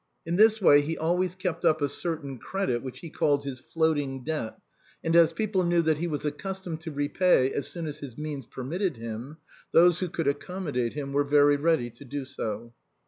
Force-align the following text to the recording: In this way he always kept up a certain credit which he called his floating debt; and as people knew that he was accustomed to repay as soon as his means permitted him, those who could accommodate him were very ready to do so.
In 0.25 0.35
this 0.35 0.59
way 0.59 0.81
he 0.81 0.97
always 0.97 1.35
kept 1.35 1.63
up 1.63 1.79
a 1.79 1.87
certain 1.87 2.39
credit 2.39 2.81
which 2.81 3.01
he 3.01 3.11
called 3.11 3.43
his 3.45 3.59
floating 3.59 4.23
debt; 4.23 4.57
and 5.03 5.15
as 5.15 5.31
people 5.31 5.63
knew 5.63 5.83
that 5.83 5.99
he 5.99 6.07
was 6.07 6.25
accustomed 6.25 6.81
to 6.81 6.91
repay 6.91 7.53
as 7.53 7.67
soon 7.67 7.85
as 7.85 7.99
his 7.99 8.17
means 8.17 8.47
permitted 8.47 8.97
him, 8.97 9.37
those 9.73 9.99
who 9.99 10.09
could 10.09 10.27
accommodate 10.27 10.93
him 10.93 11.13
were 11.13 11.23
very 11.23 11.55
ready 11.55 11.91
to 11.91 12.03
do 12.03 12.25
so. 12.25 12.73